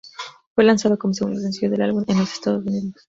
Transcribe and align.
Fue 0.55 0.63
lanzado 0.63 0.97
como 0.97 1.13
segundo 1.13 1.39
sencillo 1.39 1.69
del 1.69 1.83
álbum, 1.83 2.03
el 2.07 2.15
en 2.15 2.19
los 2.21 2.33
Estados 2.33 2.65
Unidos. 2.65 2.93